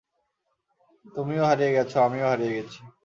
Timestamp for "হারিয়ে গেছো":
1.49-1.97